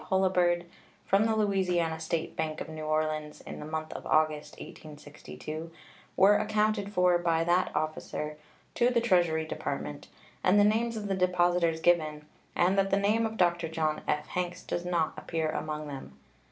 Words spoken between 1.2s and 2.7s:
the Louisiana State Bank of